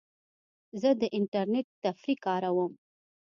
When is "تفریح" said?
1.83-2.17